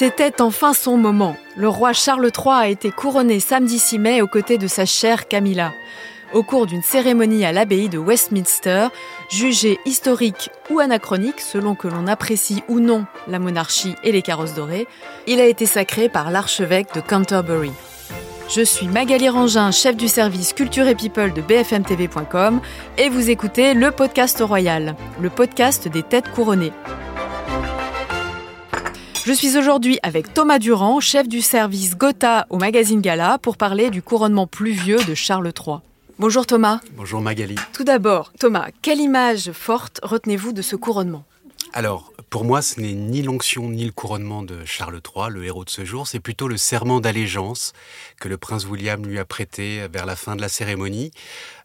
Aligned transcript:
C'était 0.00 0.40
enfin 0.40 0.72
son 0.72 0.96
moment. 0.96 1.36
Le 1.56 1.68
roi 1.68 1.92
Charles 1.92 2.30
III 2.34 2.54
a 2.54 2.68
été 2.68 2.90
couronné 2.90 3.38
samedi 3.38 3.78
6 3.78 3.98
mai 3.98 4.22
aux 4.22 4.26
côtés 4.26 4.56
de 4.56 4.66
sa 4.66 4.86
chère 4.86 5.28
Camilla. 5.28 5.74
Au 6.32 6.42
cours 6.42 6.64
d'une 6.64 6.80
cérémonie 6.80 7.44
à 7.44 7.52
l'abbaye 7.52 7.90
de 7.90 7.98
Westminster, 7.98 8.86
jugée 9.28 9.78
historique 9.84 10.48
ou 10.70 10.78
anachronique 10.80 11.42
selon 11.42 11.74
que 11.74 11.86
l'on 11.86 12.06
apprécie 12.06 12.62
ou 12.68 12.80
non 12.80 13.04
la 13.28 13.38
monarchie 13.38 13.94
et 14.02 14.10
les 14.10 14.22
carrosses 14.22 14.54
dorées, 14.54 14.88
il 15.26 15.38
a 15.38 15.44
été 15.44 15.66
sacré 15.66 16.08
par 16.08 16.30
l'archevêque 16.30 16.94
de 16.94 17.02
Canterbury. 17.02 17.72
Je 18.48 18.62
suis 18.62 18.88
Magali 18.88 19.28
Rangin, 19.28 19.70
chef 19.70 19.98
du 19.98 20.08
service 20.08 20.54
Culture 20.54 20.88
et 20.88 20.94
People 20.94 21.34
de 21.34 21.42
bfmtv.com 21.42 22.62
et 22.96 23.10
vous 23.10 23.28
écoutez 23.28 23.74
le 23.74 23.90
podcast 23.90 24.40
royal, 24.40 24.96
le 25.20 25.28
podcast 25.28 25.88
des 25.88 26.02
têtes 26.02 26.30
couronnées. 26.30 26.72
Je 29.30 29.34
suis 29.36 29.56
aujourd'hui 29.56 30.00
avec 30.02 30.34
Thomas 30.34 30.58
Durand, 30.58 30.98
chef 30.98 31.28
du 31.28 31.40
service 31.40 31.96
Gotha 31.96 32.48
au 32.50 32.58
magazine 32.58 33.00
Gala, 33.00 33.38
pour 33.38 33.56
parler 33.56 33.88
du 33.88 34.02
couronnement 34.02 34.48
pluvieux 34.48 34.98
de 35.04 35.14
Charles 35.14 35.52
III. 35.56 35.76
Bonjour 36.18 36.46
Thomas. 36.46 36.80
Bonjour 36.96 37.20
Magali. 37.20 37.54
Tout 37.72 37.84
d'abord, 37.84 38.32
Thomas, 38.40 38.70
quelle 38.82 38.98
image 38.98 39.52
forte 39.52 40.00
retenez-vous 40.02 40.52
de 40.52 40.62
ce 40.62 40.74
couronnement? 40.74 41.22
Alors, 41.72 42.12
pour 42.28 42.44
moi, 42.44 42.60
ce 42.60 42.80
n'est 42.80 42.92
ni 42.92 43.22
l'onction 43.22 43.68
ni 43.68 43.84
le 43.84 43.92
couronnement 43.92 44.42
de 44.42 44.64
Charles 44.64 45.00
III, 45.14 45.30
le 45.30 45.44
héros 45.44 45.64
de 45.64 45.70
ce 45.70 45.84
jour, 45.84 46.08
c'est 46.08 46.18
plutôt 46.18 46.48
le 46.48 46.56
serment 46.56 46.98
d'allégeance 46.98 47.72
que 48.20 48.28
le 48.28 48.36
prince 48.36 48.66
William 48.66 49.06
lui 49.06 49.20
a 49.20 49.24
prêté 49.24 49.86
vers 49.92 50.06
la 50.06 50.16
fin 50.16 50.34
de 50.34 50.40
la 50.40 50.48
cérémonie. 50.48 51.12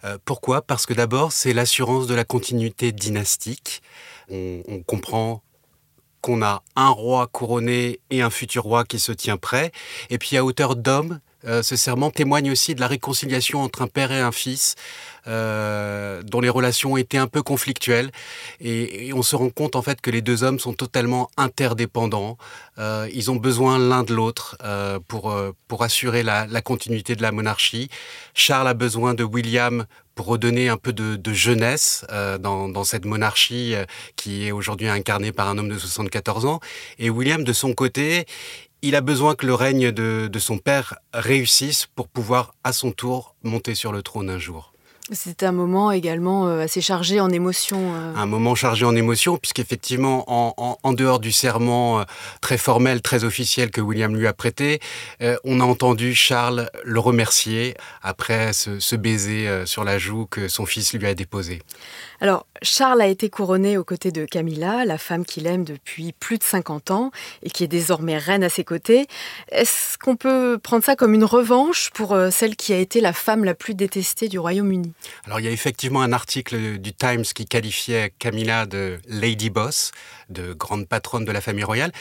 Euh, 0.03 0.20
pourquoi? 0.23 0.61
Parce 0.61 0.86
que 0.86 0.94
d'abord, 0.94 1.31
c'est 1.31 1.53
l'assurance 1.53 2.05
de 2.05 2.13
la 2.13 2.25
continuité 2.25 2.91
dynastique. 2.91 3.81
On, 4.30 4.61
on 4.67 4.84
comprend 4.84 5.41
qu'on 6.25 6.41
a 6.41 6.63
un 6.75 6.89
roi 6.89 7.27
couronné 7.27 7.99
et 8.09 8.23
un 8.23 8.31
futur 8.31 8.63
roi 8.63 8.83
qui 8.83 8.97
se 8.97 9.11
tient 9.11 9.38
prêt. 9.38 9.71
Et 10.09 10.17
puis 10.17 10.38
à 10.38 10.44
hauteur 10.44 10.75
d'homme, 10.75 11.19
euh, 11.45 11.61
ce 11.61 11.75
serment 11.75 12.09
témoigne 12.09 12.50
aussi 12.50 12.73
de 12.73 12.80
la 12.80 12.88
réconciliation 12.88 13.61
entre 13.61 13.83
un 13.83 13.88
père 13.88 14.11
et 14.11 14.19
un 14.19 14.31
fils, 14.31 14.73
euh, 15.27 16.23
dont 16.23 16.41
les 16.41 16.50
relations 16.50 16.97
étaient 16.97 17.19
un 17.19 17.27
peu 17.27 17.44
conflictuelles. 17.44 18.09
Et, 18.59 19.13
on 19.13 19.22
se 19.22 19.35
rend 19.35 19.52
compte 19.52 19.75
en 19.75 19.83
fait 19.83 20.02
que 20.02 20.09
les 20.09 20.23
deux 20.23 20.44
hommes 20.44 20.58
sont 20.58 20.73
totalement 20.73 21.30
interdépendants. 21.38 22.39
Euh, 22.80 23.07
ils 23.13 23.30
ont 23.30 23.35
besoin 23.35 23.78
l'un 23.78 24.02
de 24.02 24.16
l'autre 24.16 24.57
pour, 25.07 25.38
pour 25.67 25.83
assurer 25.83 26.23
la, 26.23 26.47
la, 26.47 26.61
continuité 26.63 27.16
de 27.16 27.22
la 27.22 27.31
monarchie. 27.31 27.89
Charles 28.33 28.67
a 28.67 28.73
besoin 28.73 29.13
de 29.13 29.23
William 29.23 29.85
pour 30.16 30.27
redonner 30.27 30.69
un 30.69 30.77
peu 30.77 30.94
de, 30.94 31.16
de 31.16 31.33
jeunesse 31.33 32.05
dans, 32.39 32.69
dans, 32.69 32.83
cette 32.83 33.05
monarchie 33.05 33.75
qui 34.16 34.47
est 34.47 34.52
aujourd'hui 34.52 34.88
incarnée 34.88 35.31
par 35.31 35.49
un 35.49 35.57
homme 35.57 35.69
de 35.69 35.77
74 35.77 36.45
ans. 36.45 36.59
Et 36.99 37.09
William, 37.09 37.44
de 37.44 37.53
son 37.53 37.73
côté, 37.73 38.25
il 38.85 38.95
a 38.95 39.02
besoin 39.02 39.33
que 39.33 39.47
le 39.47 39.55
règne 39.55 39.91
de, 39.91 40.30
son 40.38 40.59
père 40.59 40.99
réussisse 41.11 41.88
pour 41.88 42.07
pouvoir 42.07 42.53
à 42.63 42.72
son 42.72 42.91
tour 42.91 43.35
monter 43.41 43.73
sur 43.73 43.91
le 43.91 44.03
trône 44.03 44.30
un 44.30 44.38
jour. 44.38 44.75
C'est 45.11 45.44
un 45.44 45.52
moment 45.52 45.92
également 45.92 46.48
euh, 46.48 46.61
assez 46.61 46.81
chargé 46.81 47.20
en 47.20 47.30
émotions. 47.30 47.94
Euh. 47.94 48.16
Un 48.16 48.25
moment 48.25 48.56
chargé 48.56 48.86
en 48.86 48.95
émotions, 48.95 49.38
puisqu'effectivement, 49.38 50.23
en, 50.28 50.80
en, 50.81 50.94
dehors 50.94 51.20
du 51.20 51.31
serment 51.31 52.00
euh, 52.00 52.03
très 52.42 52.58
formel, 52.58 53.03
très 53.03 53.23
officiel 53.23 53.70
que 53.70 53.81
William 53.81 54.16
lui 54.16 54.25
a 54.25 54.34
prêté, 54.34 54.80
on 55.44 55.59
a 55.59 55.64
entendu 55.64 56.16
Charles 56.16 56.70
le 56.84 57.00
remercier 57.00 57.75
après 58.02 58.52
ce, 58.53 58.95
baiser 58.95 59.47
sur 59.66 59.84
la 59.84 60.00
joue 60.00 60.25
que 60.25 60.47
son 60.47 60.66
fils 60.66 60.94
lui 60.94 61.06
a 61.06 61.14
déposé. 61.14 61.62
Alors, 62.21 62.47
Charles 62.61 63.02
a 63.02 63.08
été 63.08 63.30
couronné 63.30 63.77
aux 63.77 63.83
côtés 63.83 64.11
de 64.11 64.25
Camilla, 64.25 64.85
la 64.85 64.97
femme 64.97 65.25
qu'il 65.25 65.47
aime 65.47 65.63
depuis 65.63 66.13
plus 66.13 66.38
de 66.38 66.44
50 66.44 66.91
ans 66.91 67.11
et 67.44 67.49
qui 67.49 67.63
est 67.63 67.67
désormais 67.67 68.17
reine 68.17 68.44
à 68.44 68.49
ses 68.49 68.63
côtés. 68.63 69.07
Est-ce 69.52 69.97
qu'on 69.97 70.16
peut 70.16 70.57
prendre 70.61 70.83
ça 70.83 70.95
comme 70.95 71.13
une 71.13 71.25
revanche 71.25 71.89
pour 71.94 72.17
celle 72.31 72.55
qui 72.55 72.73
a 72.73 72.77
été 72.77 73.02
la 73.02 73.13
femme 73.13 73.44
la 73.44 73.53
plus 73.53 73.75
détestée 73.75 74.27
du 74.30 74.40
Royaume-Uni? 74.40 74.94
Alors 75.25 75.40
il 75.40 75.45
y 75.45 75.50
a 75.50 75.51
effectivement 75.51 76.01
un 76.01 76.13
article 76.13 76.78
du 76.78 76.94
Times 76.94 77.23
qui 77.23 77.45
qualifiait 77.45 78.13
Camilla 78.19 78.66
de 78.66 79.00
Lady 79.07 79.50
Boss, 79.50 79.91
de 80.29 80.53
grande 80.53 80.88
patronne 80.88 81.25
de 81.25 81.31
la 81.31 81.41
famille 81.41 81.63
royale. 81.63 81.91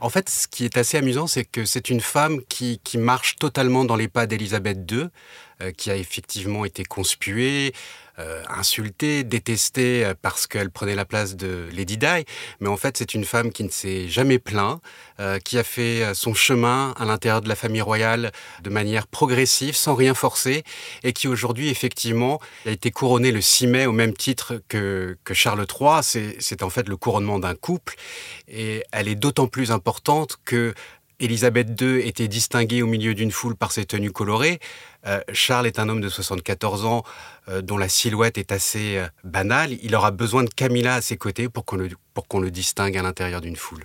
En 0.00 0.10
fait, 0.10 0.28
ce 0.28 0.46
qui 0.46 0.64
est 0.64 0.76
assez 0.76 0.96
amusant, 0.96 1.26
c'est 1.26 1.44
que 1.44 1.64
c'est 1.64 1.90
une 1.90 2.00
femme 2.00 2.40
qui, 2.48 2.80
qui 2.84 2.98
marche 2.98 3.36
totalement 3.36 3.84
dans 3.84 3.96
les 3.96 4.08
pas 4.08 4.26
d'Élisabeth 4.26 4.90
II, 4.90 5.08
euh, 5.62 5.70
qui 5.72 5.90
a 5.90 5.96
effectivement 5.96 6.64
été 6.64 6.84
conspuée, 6.84 7.72
euh, 8.20 8.42
insultée, 8.48 9.24
détestée 9.24 10.04
euh, 10.04 10.14
parce 10.20 10.46
qu'elle 10.46 10.70
prenait 10.70 10.94
la 10.94 11.04
place 11.04 11.34
de 11.34 11.68
Lady 11.72 11.96
Di. 11.96 12.24
Mais 12.60 12.68
en 12.68 12.76
fait, 12.76 12.96
c'est 12.96 13.14
une 13.14 13.24
femme 13.24 13.50
qui 13.50 13.64
ne 13.64 13.70
s'est 13.70 14.08
jamais 14.08 14.38
plaint, 14.38 14.80
euh, 15.18 15.40
qui 15.40 15.58
a 15.58 15.64
fait 15.64 16.14
son 16.14 16.32
chemin 16.32 16.94
à 16.96 17.06
l'intérieur 17.06 17.40
de 17.40 17.48
la 17.48 17.56
famille 17.56 17.80
royale 17.80 18.30
de 18.62 18.70
manière 18.70 19.08
progressive, 19.08 19.74
sans 19.74 19.96
rien 19.96 20.14
forcer, 20.14 20.62
et 21.02 21.12
qui 21.12 21.26
aujourd'hui, 21.26 21.70
effectivement, 21.70 22.40
a 22.66 22.70
été 22.70 22.92
couronnée 22.92 23.32
le 23.32 23.40
6 23.40 23.66
mai 23.66 23.86
au 23.86 23.92
même 23.92 24.14
titre 24.14 24.62
que, 24.68 25.16
que 25.24 25.34
Charles 25.34 25.66
III. 25.68 26.02
C'est 26.38 26.62
en 26.62 26.70
fait 26.70 26.88
le 26.88 26.96
couronnement 26.96 27.40
d'un 27.40 27.56
couple, 27.56 27.96
et 28.46 28.84
elle 28.92 29.08
est 29.08 29.16
d'autant 29.16 29.48
plus 29.48 29.72
importante 29.72 30.38
que 30.44 30.72
Élisabeth 31.20 31.80
II 31.80 32.00
était 32.00 32.28
distinguée 32.28 32.82
au 32.82 32.86
milieu 32.86 33.14
d'une 33.14 33.30
foule 33.30 33.56
par 33.56 33.72
ses 33.72 33.84
tenues 33.84 34.12
colorées. 34.12 34.58
Euh, 35.06 35.20
Charles 35.32 35.66
est 35.66 35.78
un 35.78 35.88
homme 35.88 36.00
de 36.00 36.08
74 36.08 36.86
ans 36.86 37.02
euh, 37.48 37.60
dont 37.60 37.76
la 37.76 37.88
silhouette 37.88 38.38
est 38.38 38.52
assez 38.52 38.96
euh, 38.96 39.06
banale. 39.22 39.72
Il 39.82 39.94
aura 39.94 40.10
besoin 40.10 40.44
de 40.44 40.48
Camilla 40.48 40.94
à 40.94 41.00
ses 41.02 41.16
côtés 41.16 41.48
pour 41.48 41.64
qu'on 41.66 41.76
le, 41.76 41.90
pour 42.14 42.26
qu'on 42.26 42.40
le 42.40 42.50
distingue 42.50 42.96
à 42.96 43.02
l'intérieur 43.02 43.40
d'une 43.40 43.56
foule. 43.56 43.84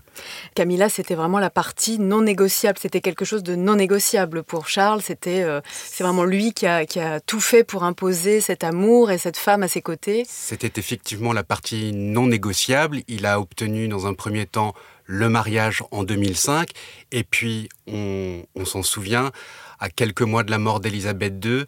Camilla, 0.56 0.88
c'était 0.88 1.16
vraiment 1.16 1.40
la 1.40 1.50
partie 1.50 2.00
non 2.00 2.22
négociable. 2.22 2.80
C'était 2.82 3.02
quelque 3.02 3.26
chose 3.26 3.44
de 3.44 3.56
non 3.56 3.76
négociable 3.76 4.44
pour 4.44 4.70
Charles. 4.70 5.02
C'était, 5.02 5.46
c'est 5.72 6.04
vraiment 6.04 6.24
lui 6.24 6.54
qui 6.54 6.68
a, 6.68 6.86
qui 6.86 7.00
a 7.00 7.20
tout 7.20 7.42
fait 7.42 7.64
pour 7.64 7.84
imposer 7.84 8.40
cet 8.40 8.64
amour 8.64 9.12
et 9.12 9.18
cette 9.18 9.38
femme 9.38 9.64
à 9.64 9.68
ses 9.68 9.82
côtés. 9.82 10.26
C'était 10.28 10.80
effectivement 10.80 11.34
la 11.34 11.44
partie 11.44 11.92
non 11.92 12.28
négociable. 12.28 13.02
Il 13.08 13.26
a 13.26 13.40
obtenu 13.40 13.88
dans 13.88 14.08
un 14.08 14.14
premier 14.14 14.46
temps 14.46 14.74
le 15.10 15.28
mariage 15.28 15.84
en 15.90 16.04
2005. 16.04 16.70
Et 17.12 17.24
puis, 17.24 17.68
on, 17.88 18.44
s'en 18.64 18.84
souvient, 18.84 19.32
à 19.80 19.90
quelques 19.90 20.22
mois 20.22 20.44
de 20.44 20.52
la 20.52 20.60
mort 20.60 20.80
d'Élisabeth 20.80 21.44
II, 21.44 21.66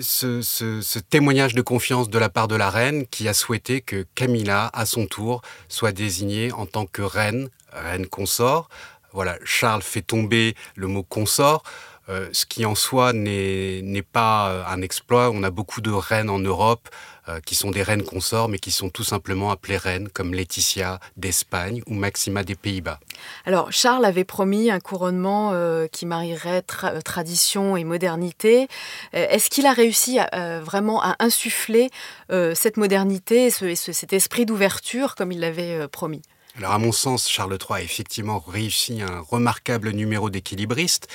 ce, 0.00 0.98
témoignage 0.98 1.54
de 1.54 1.62
confiance 1.62 2.10
de 2.10 2.18
la 2.18 2.28
part 2.28 2.46
de 2.46 2.54
la 2.54 2.68
reine 2.68 3.06
qui 3.06 3.26
a 3.26 3.32
souhaité 3.32 3.80
que 3.80 4.04
Camilla, 4.14 4.70
à 4.74 4.84
son 4.84 5.06
tour, 5.06 5.40
soit 5.68 5.92
désignée 5.92 6.52
en 6.52 6.66
tant 6.66 6.84
que 6.84 7.00
reine, 7.00 7.48
reine 7.72 8.06
consort. 8.06 8.68
Voilà, 9.12 9.38
Charles 9.44 9.82
fait 9.82 10.02
tomber 10.02 10.54
le 10.74 10.88
mot 10.88 11.02
consort. 11.02 11.62
Euh, 12.10 12.28
ce 12.32 12.44
qui 12.44 12.66
en 12.66 12.74
soi 12.74 13.14
n'est 13.14 14.04
pas 14.12 14.50
euh, 14.50 14.64
un 14.68 14.82
exploit. 14.82 15.30
On 15.30 15.42
a 15.42 15.50
beaucoup 15.50 15.80
de 15.80 15.90
reines 15.90 16.30
en 16.30 16.38
Europe 16.38 16.90
euh, 17.28 17.40
qui 17.40 17.54
sont 17.54 17.70
des 17.70 17.82
reines 17.82 18.04
consorts, 18.04 18.48
mais 18.48 18.58
qui 18.58 18.70
sont 18.70 18.90
tout 18.90 19.04
simplement 19.04 19.50
appelées 19.50 19.76
reines, 19.76 20.08
comme 20.08 20.34
Laetitia 20.34 21.00
d'Espagne 21.16 21.82
ou 21.86 21.94
Maxima 21.94 22.44
des 22.44 22.54
Pays-Bas. 22.54 23.00
Alors, 23.44 23.72
Charles 23.72 24.04
avait 24.04 24.24
promis 24.24 24.70
un 24.70 24.80
couronnement 24.80 25.52
qui 25.90 26.06
marierait 26.06 26.62
tradition 26.62 27.76
et 27.76 27.84
modernité. 27.84 28.68
Est-ce 29.12 29.50
qu'il 29.50 29.66
a 29.66 29.72
réussi 29.72 30.18
vraiment 30.62 31.02
à 31.02 31.16
insuffler 31.18 31.90
cette 32.28 32.76
modernité, 32.76 33.50
ce, 33.50 33.74
cet 33.74 34.12
esprit 34.12 34.46
d'ouverture 34.46 35.14
comme 35.14 35.32
il 35.32 35.40
l'avait 35.40 35.88
promis? 35.88 36.22
Alors 36.58 36.72
à 36.72 36.78
mon 36.78 36.92
sens, 36.92 37.28
Charles 37.28 37.58
III 37.60 37.80
a 37.80 37.82
effectivement 37.82 38.38
réussi 38.38 39.02
un 39.02 39.20
remarquable 39.20 39.90
numéro 39.90 40.30
d'équilibriste, 40.30 41.06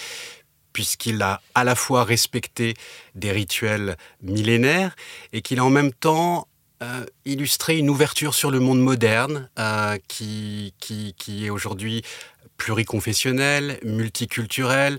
puisqu'il 0.74 1.22
a 1.22 1.42
à 1.56 1.64
la 1.64 1.76
fois 1.76 2.04
respecté 2.04 2.76
des 3.16 3.32
rituels 3.32 3.98
millénaires 4.22 4.96
et 5.34 5.42
qu'il 5.42 5.60
a 5.60 5.66
en 5.66 5.70
même 5.70 5.94
temps 5.94 6.48
euh, 6.82 7.06
illustré 7.26 7.78
une 7.78 7.90
ouverture 7.90 8.34
sur 8.34 8.50
le 8.50 8.60
monde 8.60 8.82
moderne 8.82 9.50
euh, 9.60 9.98
qui, 10.08 10.74
qui, 10.80 11.14
qui, 11.18 11.46
est 11.46 11.50
aujourd'hui 11.50 12.02
pluriconfessionnel, 12.58 13.80
multiculturel, 13.84 14.98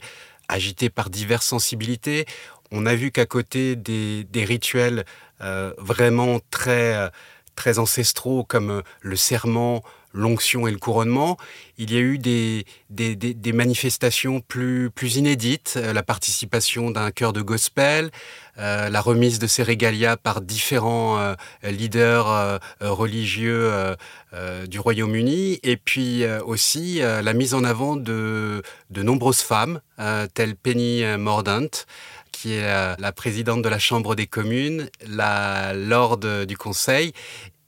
agité 0.48 0.90
par 0.90 1.10
diverses 1.10 1.46
sensibilités. 1.46 2.26
On 2.70 2.86
a 2.86 2.94
vu 2.94 3.10
qu'à 3.10 3.26
côté 3.26 3.74
des, 3.74 4.24
des 4.24 4.44
rituels 4.44 5.04
euh, 5.40 5.72
vraiment 5.76 6.38
très, 6.50 7.10
très 7.54 7.78
ancestraux 7.78 8.44
comme 8.44 8.82
le 9.00 9.16
serment, 9.16 9.82
l'onction 10.12 10.66
et 10.66 10.70
le 10.70 10.78
couronnement, 10.78 11.36
il 11.78 11.92
y 11.92 11.96
a 11.96 12.00
eu 12.00 12.18
des, 12.18 12.64
manifestations 13.52 14.40
plus, 14.40 14.90
plus 14.90 15.16
inédites, 15.16 15.74
euh, 15.76 15.92
la 15.92 16.02
participation 16.02 16.90
d'un 16.90 17.10
chœur 17.10 17.32
de 17.32 17.40
gospel, 17.40 18.10
euh, 18.58 18.88
la 18.90 19.00
remise 19.00 19.38
de 19.38 19.46
ces 19.46 19.62
régalias 19.62 20.16
par 20.16 20.42
différents 20.42 21.18
euh, 21.18 21.34
leaders 21.64 22.60
religieux 22.80 23.72
du 24.66 24.78
Royaume-Uni, 24.78 25.60
et 25.62 25.76
puis 25.76 26.24
aussi 26.44 27.00
la 27.00 27.32
mise 27.32 27.54
en 27.54 27.64
avant 27.64 27.96
de, 27.96 28.62
de 28.90 29.02
nombreuses 29.02 29.40
femmes, 29.40 29.80
telles 30.34 30.56
Penny 30.56 31.02
Mordaunt, 31.18 31.86
qui 32.42 32.54
est 32.54 32.96
la 32.98 33.12
présidente 33.12 33.62
de 33.62 33.68
la 33.68 33.78
Chambre 33.78 34.16
des 34.16 34.26
communes, 34.26 34.88
la 35.06 35.74
lord 35.74 36.18
du 36.18 36.56
Conseil, 36.56 37.12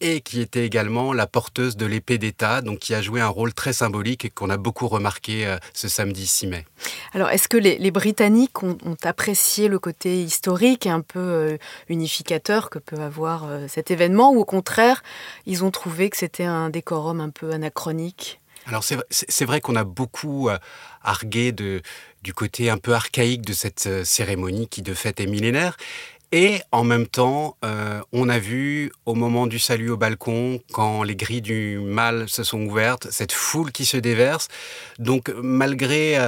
et 0.01 0.21
qui 0.21 0.41
était 0.41 0.67
également 0.67 1.13
la 1.13 1.29
porteuse 1.29 1.77
de 1.77 1.87
l'épée 1.87 2.19
d'État, 2.19 2.61
donc 2.61 2.81
qui 2.81 2.93
a 2.93 3.01
joué 3.01 3.21
un 3.21 3.29
rôle 3.29 3.55
très 3.55 3.73
symbolique 3.73 4.25
et 4.25 4.31
qu'on 4.31 4.51
a 4.51 4.57
beaucoup 4.57 4.89
remarqué 4.89 5.47
euh, 5.47 5.59
ce 5.75 5.87
samedi 5.87 6.27
6 6.27 6.49
mai. 6.49 6.67
Alors, 7.13 7.31
est-ce 7.31 7.49
que 7.49 7.57
les, 7.57 7.91
Britanniques 7.93 8.65
ont, 8.65 8.77
apprécié 9.05 9.69
le 9.69 9.79
côté 9.79 10.21
historique 10.21 10.87
et 10.87 10.91
un 10.91 11.03
peu 11.03 11.21
euh, 11.21 11.57
unificateur 11.89 12.69
que 12.69 12.81
peut 12.81 13.01
avoir 13.01 13.45
euh, 13.45 13.67
cet 13.69 13.93
événement, 13.93 14.33
ou 14.33 14.41
au 14.41 14.45
contraire, 14.45 15.05
ils 15.47 15.63
ont 15.63 15.71
trouvé 15.71 16.11
que 16.11 16.17
c'était 16.17 16.45
un 16.45 16.71
décorum 16.71 17.21
un 17.21 17.31
peu 17.31 17.53
anachronique? 17.53 18.41
Alors 18.67 18.83
c'est 18.83 19.45
vrai 19.45 19.61
qu'on 19.61 19.77
a 19.77 19.85
beaucoup 19.85 20.49
argué 21.03 21.53
de, 21.53 21.83
du 22.25 22.35
côté 22.35 22.71
un 22.71 22.79
peu 22.79 22.95
archaïque 22.95 23.43
de 23.43 23.53
cette 23.53 24.05
cérémonie 24.05 24.67
qui 24.67 24.83
de 24.83 24.95
fait 24.95 25.21
est 25.21 25.27
millénaire. 25.27 25.77
Et 26.33 26.61
en 26.73 26.83
même 26.83 27.07
temps, 27.07 27.57
euh, 27.65 28.01
on 28.13 28.29
a 28.29 28.41
vu 28.41 28.91
au 29.07 29.15
moment 29.15 29.47
du 29.47 29.61
salut 29.61 29.91
au 29.91 29.97
balcon, 29.97 30.61
quand 30.73 31.05
les 31.05 31.15
grilles 31.15 31.43
du 31.43 31.79
mal 31.79 32.29
se 32.29 32.43
sont 32.43 32.61
ouvertes, 32.63 33.07
cette 33.13 33.31
foule 33.31 33.71
qui 33.71 33.85
se 33.85 33.97
déverse. 33.97 34.49
Donc 34.99 35.33
malgré 35.41 36.19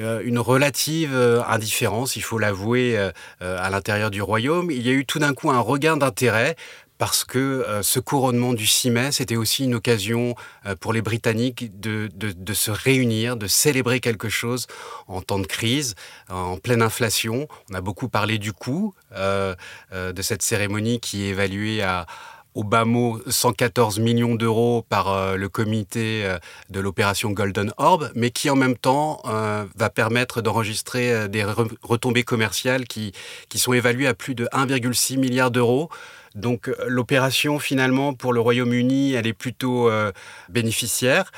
euh, 0.00 0.20
une 0.24 0.40
relative 0.40 1.14
euh, 1.14 1.44
indifférence, 1.46 2.16
il 2.16 2.22
faut 2.22 2.38
l'avouer, 2.38 2.98
à 3.40 3.70
l'intérieur 3.70 4.10
du 4.10 4.20
royaume, 4.20 4.72
il 4.72 4.84
y 4.84 4.88
a 4.88 4.92
eu 4.92 5.06
tout 5.06 5.20
d'un 5.20 5.32
coup 5.32 5.48
un 5.52 5.60
regain 5.60 5.96
d'intérêt 5.96 6.56
parce 7.02 7.24
que 7.24 7.38
euh, 7.40 7.82
ce 7.82 7.98
couronnement 7.98 8.54
du 8.54 8.64
6 8.64 8.90
mai, 8.92 9.10
c'était 9.10 9.34
aussi 9.34 9.64
une 9.64 9.74
occasion 9.74 10.36
euh, 10.66 10.76
pour 10.76 10.92
les 10.92 11.02
Britanniques 11.02 11.80
de, 11.80 12.08
se 12.54 12.70
réunir, 12.70 13.36
de 13.36 13.48
célébrer 13.48 13.98
quelque 13.98 14.28
chose 14.28 14.68
en 15.08 15.20
temps 15.20 15.40
de 15.40 15.46
crise, 15.48 15.96
en 16.30 16.58
pleine 16.58 16.80
inflation. 16.80 17.48
On 17.72 17.74
a 17.74 17.80
beaucoup 17.80 18.08
parlé 18.08 18.38
du 18.38 18.52
coût 18.52 18.94
euh, 19.16 19.56
de 19.92 20.22
cette 20.22 20.42
cérémonie 20.42 21.00
qui 21.00 21.24
est 21.24 21.30
évaluée 21.30 21.82
à 21.82 22.06
au 22.54 22.62
bas 22.62 22.84
mot 22.84 23.18
114 23.26 23.98
millions 23.98 24.34
d'euros 24.34 24.84
par 24.88 25.38
le 25.38 25.48
comité 25.48 26.36
de 26.68 26.80
l'opération 26.80 27.30
Golden 27.30 27.72
Orb, 27.78 28.12
mais 28.14 28.30
qui 28.30 28.50
en 28.50 28.56
même 28.56 28.76
temps 28.76 29.22
va 29.24 29.88
permettre 29.88 30.42
d'enregistrer 30.42 31.30
des 31.30 31.46
retombées 31.82 32.24
commerciales 32.24 32.84
qui, 32.84 33.12
qui 33.48 33.58
sont 33.58 33.72
évaluées 33.72 34.06
à 34.06 34.12
plus 34.12 34.34
de 34.34 34.44
1,6 34.52 35.16
milliard 35.16 35.50
d'euros. 35.50 35.88
Donc 36.34 36.68
euh, 36.68 36.74
l'opération 36.86 37.58
finalement 37.58 38.14
pour 38.14 38.32
le 38.32 38.40
Royaume-Uni, 38.40 39.12
elle 39.12 39.26
est 39.26 39.32
plutôt 39.32 39.88
euh, 39.90 40.12
bénéficiaire. 40.48 41.30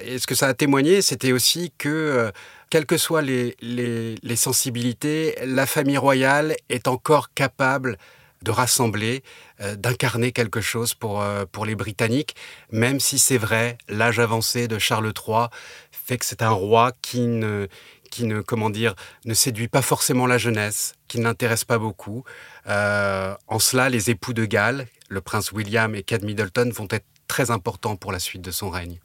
Et 0.00 0.18
ce 0.18 0.26
que 0.26 0.34
ça 0.34 0.46
a 0.46 0.54
témoigné, 0.54 1.02
c'était 1.02 1.32
aussi 1.32 1.72
que, 1.76 1.88
euh, 1.88 2.30
quelles 2.70 2.86
que 2.86 2.96
soient 2.96 3.22
les, 3.22 3.56
sensibilités, 4.36 5.36
la 5.44 5.66
famille 5.66 5.98
royale 5.98 6.54
est 6.68 6.88
encore 6.88 7.32
capable 7.34 7.98
de 8.42 8.52
rassembler, 8.52 9.24
d'incarner 9.78 10.30
quelque 10.30 10.60
chose 10.60 10.94
pour, 10.94 11.24
pour 11.50 11.66
les 11.66 11.74
Britanniques, 11.74 12.36
même 12.70 13.00
si 13.00 13.18
c'est 13.18 13.36
vrai, 13.36 13.78
l'âge 13.88 14.20
avancé 14.20 14.68
de 14.68 14.78
Charles 14.78 15.12
III 15.26 15.48
fait 16.08 16.16
que 16.16 16.24
c'est 16.24 16.42
un 16.42 16.50
roi 16.50 16.92
qui 17.02 17.20
ne, 17.20 17.66
qui 18.10 18.24
ne, 18.24 18.40
comment 18.40 18.70
dire, 18.70 18.94
ne 19.24 19.34
séduit 19.34 19.68
pas 19.68 19.82
forcément 19.82 20.26
la 20.26 20.38
jeunesse, 20.38 20.94
qui 21.08 21.20
n'intéresse 21.20 21.64
pas 21.64 21.78
beaucoup. 21.78 22.24
Euh, 22.66 23.34
en 23.46 23.58
cela, 23.58 23.88
les 23.88 24.10
époux 24.10 24.32
de 24.32 24.44
Galles, 24.44 24.86
le 25.08 25.20
prince 25.20 25.52
William 25.52 25.94
et 25.94 26.02
Kate 26.02 26.22
Middleton, 26.22 26.70
vont 26.74 26.88
être 26.90 27.06
très 27.28 27.50
importants 27.50 27.96
pour 27.96 28.10
la 28.10 28.18
suite 28.18 28.42
de 28.42 28.50
son 28.50 28.70
règne. 28.70 28.98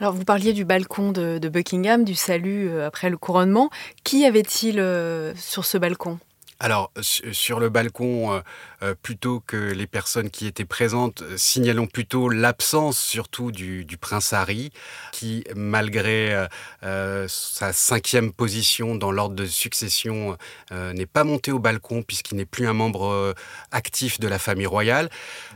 Alors, 0.00 0.14
vous 0.14 0.24
parliez 0.24 0.52
du 0.52 0.64
balcon 0.64 1.12
de, 1.12 1.48
Buckingham, 1.48 2.04
du 2.04 2.14
salut 2.14 2.68
euh, 2.68 2.86
après 2.86 3.10
le 3.10 3.18
couronnement. 3.18 3.70
Qui 4.02 4.24
avait-il 4.24 4.80
euh, 4.80 5.34
sur 5.36 5.64
ce 5.64 5.78
balcon? 5.78 6.18
Alors, 6.58 6.90
sur 7.02 7.60
le 7.60 7.68
balcon, 7.68 8.32
euh, 8.32 8.40
euh, 8.82 8.94
plutôt 9.00 9.40
que 9.40 9.56
les 9.56 9.86
personnes 9.86 10.30
qui 10.30 10.46
étaient 10.46 10.64
présentes, 10.64 11.20
euh, 11.20 11.36
signalons 11.36 11.86
plutôt 11.86 12.30
l'absence 12.30 12.98
surtout 12.98 13.52
du, 13.52 13.84
prince 14.00 14.32
Harry, 14.32 14.70
qui, 15.12 15.44
malgré 15.54 16.46
sa 17.28 17.72
cinquième 17.72 18.32
position 18.32 18.94
dans 18.94 19.10
l'ordre 19.10 19.34
de 19.34 19.46
succession, 19.46 20.36
n'est 20.70 21.06
pas 21.06 21.24
monté 21.24 21.50
au 21.50 21.58
balcon 21.58 22.02
puisqu'il 22.02 22.36
n'est 22.36 22.44
plus 22.44 22.66
un 22.68 22.72
membre 22.72 23.34
actif 23.72 24.20
de 24.20 24.28
la 24.28 24.38
famille 24.38 24.66
royale. 24.66 25.08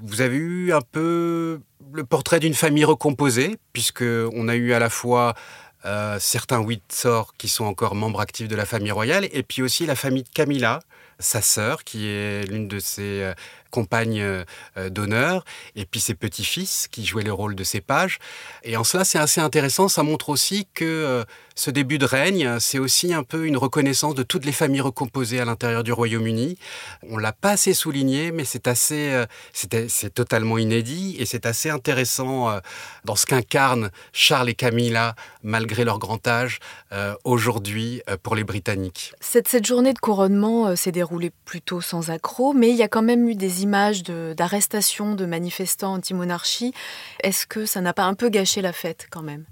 Vous 0.02 0.22
avez 0.22 0.36
eu 0.36 0.72
un 0.72 0.80
peu 0.80 1.60
le 1.92 2.04
portrait 2.04 2.40
d'une 2.40 2.54
famille 2.54 2.84
recomposée, 2.84 3.58
puisqu'on 3.72 4.48
a 4.48 4.56
eu 4.56 4.72
à 4.72 4.78
la 4.78 4.90
fois 4.90 5.34
euh, 5.84 6.18
certains 6.20 6.60
Windsor 6.60 7.34
qui 7.38 7.48
sont 7.48 7.64
encore 7.64 7.94
membres 7.94 8.20
actifs 8.20 8.48
de 8.48 8.56
la 8.56 8.66
famille 8.66 8.92
royale, 8.92 9.28
et 9.32 9.42
puis 9.42 9.62
aussi 9.62 9.86
la 9.86 9.96
famille 9.96 10.24
de 10.24 10.28
Camilla, 10.28 10.80
sa 11.18 11.42
sœur, 11.42 11.84
qui 11.84 12.06
est 12.08 12.48
l'une 12.48 12.68
de 12.68 12.78
ses 12.78 13.32
euh, 13.70 13.80
compagnes 13.80 14.20
euh, 14.76 14.90
d'honneur, 14.90 15.44
et 15.74 15.84
puis 15.84 16.00
ses 16.00 16.14
petits-fils 16.14 16.88
qui 16.88 17.04
jouaient 17.04 17.24
le 17.24 17.32
rôle 17.32 17.54
de 17.54 17.64
ses 17.64 17.80
pages. 17.80 18.18
Et 18.62 18.76
en 18.76 18.84
cela, 18.84 19.04
c'est 19.04 19.18
assez 19.18 19.40
intéressant. 19.40 19.88
Ça 19.88 20.02
montre 20.02 20.28
aussi 20.28 20.68
que 20.74 20.84
euh, 20.84 21.24
ce 21.54 21.70
début 21.70 21.98
de 21.98 22.04
règne, 22.04 22.58
c'est 22.60 22.78
aussi 22.78 23.12
un 23.12 23.22
peu 23.22 23.46
une 23.46 23.56
reconnaissance 23.56 24.14
de 24.14 24.22
toutes 24.22 24.44
les 24.44 24.52
familles 24.52 24.80
recomposées 24.80 25.40
à 25.40 25.44
l'intérieur 25.44 25.82
du 25.82 25.92
Royaume-Uni. 25.92 26.56
On 27.08 27.16
l'a 27.16 27.32
pas 27.32 27.50
assez 27.50 27.74
souligné, 27.74 28.32
mais 28.32 28.44
c'est 28.44 28.66
assez, 28.66 29.12
euh, 29.12 29.26
c'est 29.52 30.14
totalement 30.14 30.58
inédit 30.58 31.16
et 31.18 31.26
c'est 31.26 31.46
assez 31.46 31.70
intéressant 31.70 32.60
dans 33.04 33.16
ce 33.16 33.26
qu'incarnent 33.26 33.90
Charles 34.12 34.50
et 34.50 34.54
Camilla 34.54 35.14
malgré 35.42 35.84
leur 35.84 35.98
grand 35.98 36.26
âge 36.26 36.60
aujourd'hui 37.24 38.02
pour 38.22 38.34
les 38.34 38.44
Britanniques. 38.44 39.12
Cette, 39.20 39.48
cette 39.48 39.66
journée 39.66 39.92
de 39.92 39.98
couronnement 39.98 40.74
s'est 40.76 40.92
déroulée 40.92 41.32
plutôt 41.44 41.80
sans 41.80 42.10
accroc, 42.10 42.54
mais 42.54 42.70
il 42.70 42.76
y 42.76 42.82
a 42.82 42.88
quand 42.88 43.02
même 43.02 43.28
eu 43.28 43.34
des 43.34 43.59
images 43.62 44.02
d'arrestation 44.02 45.14
de, 45.14 45.26
manifestants 45.26 45.94
anti-monarchie. 45.94 46.72
Est-ce 47.22 47.46
que 47.46 47.66
ça 47.66 47.80
n'a 47.80 47.92
pas 47.92 48.04
un 48.04 48.14
peu 48.14 48.28
gâché 48.28 48.62
la 48.62 48.72
fête 48.72 49.06
quand 49.10 49.22
même? 49.22 49.44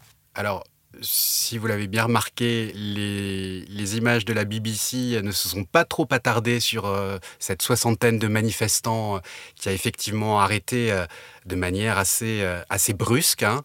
Si 1.01 1.59
vous 1.59 1.67
l'avez 1.67 1.87
bien 1.87 2.05
remarqué, 2.05 2.73
les, 2.75 3.97
images 3.97 4.25
de 4.25 4.33
la 4.33 4.45
BBC 4.45 5.21
ne 5.23 5.33
se 5.33 5.49
sont 5.49 5.65
pas 5.65 5.85
trop 5.85 6.07
attardées 6.11 6.61
sur 6.61 6.87
euh, 6.87 7.19
cette 7.39 7.63
soixantaine 7.63 8.19
de 8.19 8.29
manifestants 8.29 9.17
euh, 9.17 9.21
qui 9.55 9.69
a 9.69 9.73
effectivement 9.73 10.41
arrêté 10.41 10.93
euh, 10.93 11.07
de 11.47 11.57
manière 11.57 11.97
assez, 11.97 12.47
assez 12.69 12.93
brusque. 12.93 13.43
Hein. 13.43 13.65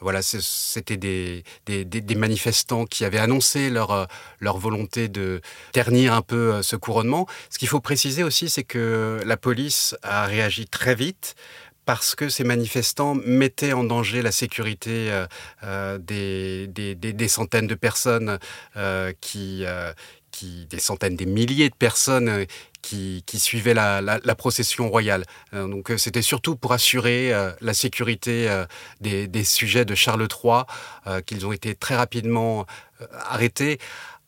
voilà, 0.00 0.20
c'était 0.20 0.98
des, 0.98 1.44
des, 1.64 2.14
manifestants 2.14 2.84
qui 2.84 3.06
avaient 3.06 3.18
annoncé 3.18 3.70
leur, 3.70 4.06
leur 4.38 4.58
volonté 4.58 5.08
de 5.08 5.40
ternir 5.72 6.12
un 6.12 6.20
peu 6.20 6.60
ce 6.62 6.76
couronnement. 6.76 7.26
Ce 7.48 7.58
qu'il 7.58 7.68
faut 7.68 7.80
préciser 7.80 8.22
aussi, 8.22 8.50
c'est 8.50 8.64
que 8.64 9.18
la 9.24 9.38
police 9.38 9.96
a 10.02 10.26
réagi 10.26 10.66
très 10.66 10.94
vite 10.94 11.36
parce 11.90 12.14
que 12.14 12.28
ces 12.28 12.44
manifestants 12.44 13.16
mettaient 13.16 13.72
en 13.72 13.82
danger 13.82 14.22
la 14.22 14.30
sécurité 14.30 15.10
euh, 15.10 15.26
euh, 15.64 15.98
des, 15.98 17.28
centaines 17.28 17.66
de 17.66 17.74
personnes 17.74 18.38
euh, 18.76 19.12
qui, 19.20 19.64
des 20.70 20.78
centaines, 20.78 21.16
des 21.16 21.26
milliers 21.26 21.68
de 21.68 21.74
personnes 21.74 22.46
qui, 22.80 23.24
suivaient 23.34 23.74
la, 23.74 24.00
la, 24.00 24.34
procession 24.36 24.88
royale. 24.88 25.24
donc 25.52 25.92
c'était 25.96 26.22
surtout 26.22 26.54
pour 26.54 26.72
assurer 26.72 27.32
la 27.60 27.74
sécurité 27.74 28.48
des, 29.00 29.44
sujets 29.44 29.84
de 29.84 29.96
Charles 29.96 30.28
III 30.30 31.22
qu'ils 31.26 31.44
ont 31.44 31.52
été 31.52 31.74
très 31.74 31.96
rapidement 31.96 32.66
arrêtés. 33.24 33.80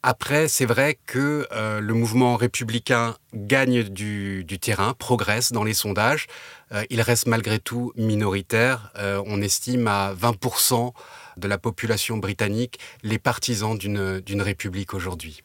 Après, 0.03 0.49
c'est 0.49 0.67
vrai 0.67 0.99
que 1.07 1.47
le 1.53 1.95
mouvement 1.95 2.37
républicain 2.37 3.17
gagne 3.35 3.85
du, 3.85 4.45
du, 4.45 4.59
terrain, 4.59 4.95
progresse 4.95 5.53
dans 5.53 5.65
les 5.65 5.75
sondages. 5.75 6.27
Euh, 6.73 6.85
il 6.91 7.01
reste 7.01 7.27
malgré 7.27 7.59
tout 7.59 7.93
minoritaire. 7.97 8.93
Euh, 8.97 9.23
on 9.27 9.41
estime 9.43 9.87
à 9.87 10.15
20% 10.15 10.93
de 11.37 11.49
la 11.49 11.59
population 11.59 12.19
britannique 12.19 12.79
les 13.03 13.19
partisans 13.19 13.77
d'une 13.77 14.43
république 14.43 14.95
aujourd'hui. 14.95 15.43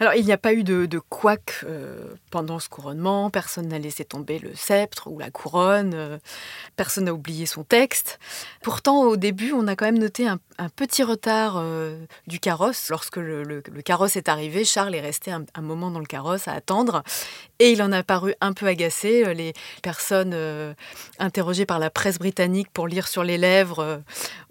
Alors, 0.00 0.14
il 0.14 0.24
n'y 0.24 0.32
a 0.32 0.38
pas 0.38 0.52
eu 0.52 0.62
de, 0.62 0.86
de 0.86 0.98
couac 1.00 1.64
euh, 1.64 2.14
pendant 2.30 2.60
ce 2.60 2.68
couronnement. 2.68 3.30
Personne 3.30 3.66
n'a 3.66 3.80
laissé 3.80 4.04
tomber 4.04 4.38
le 4.38 4.54
sceptre 4.54 5.08
ou 5.08 5.18
la 5.18 5.30
couronne. 5.30 5.92
Euh, 5.94 6.18
personne 6.76 7.04
n'a 7.04 7.12
oublié 7.12 7.46
son 7.46 7.64
texte. 7.64 8.20
Pourtant, 8.62 9.02
au 9.02 9.16
début, 9.16 9.52
on 9.52 9.66
a 9.66 9.74
quand 9.74 9.86
même 9.86 9.98
noté 9.98 10.28
un, 10.28 10.38
petit 10.76 11.02
retard 11.02 11.56
euh, 11.56 12.00
du 12.28 12.38
carrosse. 12.38 12.90
Lorsque 12.90 13.16
le, 13.16 13.60
carrosse 13.84 14.14
est 14.14 14.28
arrivé, 14.28 14.64
Charles 14.64 14.94
est 14.94 15.00
resté 15.00 15.32
un, 15.32 15.44
moment 15.60 15.90
dans 15.90 16.00
le 16.00 16.06
carrosse 16.06 16.46
à 16.46 16.52
attendre. 16.52 17.02
Et 17.58 17.72
il 17.72 17.82
en 17.82 17.90
a 17.90 18.04
paru 18.04 18.34
un 18.40 18.52
peu 18.52 18.66
agacé. 18.66 19.34
Les 19.34 19.52
personnes 19.82 20.36
interrogées 21.18 21.66
par 21.66 21.80
la 21.80 21.90
presse 21.90 22.18
britannique 22.18 22.68
pour 22.72 22.86
lire 22.86 23.08
sur 23.08 23.24
les 23.24 23.38
lèvres 23.38 24.00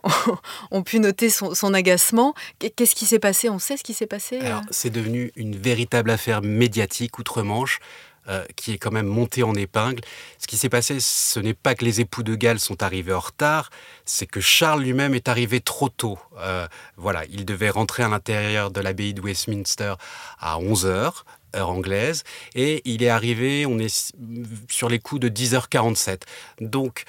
ont, 0.71 0.83
pu 0.83 0.99
noter 0.99 1.29
son, 1.29 1.73
agacement. 1.73 2.33
Qu'est-ce 2.59 2.95
qui 2.95 3.05
s'est 3.05 3.19
passé? 3.19 3.49
On 3.49 3.59
sait 3.59 3.77
ce 3.77 3.83
qui 3.83 3.93
s'est 3.93 4.07
passé 4.07 4.39
C'est 4.71 4.89
devenu 4.89 5.31
une 5.35 5.55
véritable 5.55 6.09
affaire 6.09 6.41
médiatique 6.41 7.19
outre-Manche. 7.19 7.79
Euh, 8.29 8.43
qui 8.57 8.73
est 8.73 8.77
quand 8.77 8.91
même 8.91 9.05
montée 9.05 9.43
en 9.43 9.55
épingle. 9.55 10.01
Ce 10.37 10.47
qui 10.47 10.57
s'est 10.57 10.67
passé, 10.67 10.99
ce 10.99 11.39
n'est 11.39 11.53
pas 11.53 11.75
que 11.75 11.85
les 11.85 12.01
époux 12.01 12.23
de 12.23 12.35
Galles 12.35 12.59
sont 12.59 12.83
arrivés 12.83 13.13
en 13.13 13.21
retard, 13.21 13.69
c'est 14.03 14.25
que 14.25 14.41
Charles 14.41 14.81
lui-même 14.81 15.15
est 15.15 15.29
arrivé 15.29 15.61
trop 15.61 15.87
tôt. 15.87 16.19
Euh, 16.39 16.67
voilà, 16.97 17.23
il 17.31 17.45
devait 17.45 17.69
rentrer 17.69 18.03
à 18.03 18.09
l'intérieur 18.09 18.69
de 18.69 18.81
l'abbaye 18.81 19.13
de 19.13 19.21
Westminster 19.21 19.93
à 20.41 20.59
11 20.59 20.87
h 20.87 21.13
heure 21.55 21.69
anglaise, 21.69 22.25
et 22.53 22.81
il 22.83 23.01
est 23.01 23.07
arrivé, 23.07 23.65
on 23.65 23.79
est 23.79 24.13
sur 24.69 24.89
les 24.89 24.99
coups 24.99 25.21
de 25.21 25.29
10h47. 25.29 26.23
Donc, 26.59 27.05